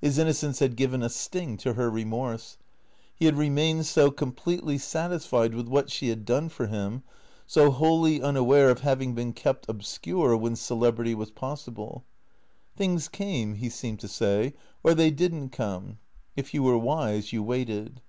His 0.00 0.16
innocence 0.16 0.60
had 0.60 0.74
given 0.74 1.02
a 1.02 1.10
sting 1.10 1.58
to 1.58 1.74
her 1.74 1.90
remorse. 1.90 2.56
He 3.14 3.26
had 3.26 3.36
re 3.36 3.50
mained 3.50 3.84
so 3.84 4.10
completely 4.10 4.78
satisfied 4.78 5.52
with 5.54 5.68
what 5.68 5.90
she 5.90 6.08
had 6.08 6.24
done 6.24 6.48
for 6.48 6.66
him, 6.66 7.02
so 7.46 7.70
wholly 7.70 8.22
unaware 8.22 8.70
of 8.70 8.80
having 8.80 9.14
been 9.14 9.34
kept 9.34 9.68
obscure 9.68 10.34
when 10.34 10.56
celebrity 10.56 11.14
was 11.14 11.30
possible. 11.30 12.06
Things 12.74 13.06
came, 13.06 13.56
he 13.56 13.68
seemed 13.68 14.00
to 14.00 14.08
say, 14.08 14.54
or 14.82 14.94
they 14.94 15.10
did 15.10 15.34
n't 15.34 15.52
come. 15.52 15.98
If 16.36 16.54
you 16.54 16.62
were 16.62 16.78
wise 16.78 17.30
you 17.30 17.42
waited. 17.42 18.00